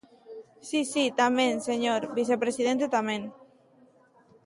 Si, 0.67 0.79
si, 0.93 1.03
tamén, 1.21 1.53
señor 1.69 2.01
vicepresidente, 2.19 2.93
tamén. 2.97 3.21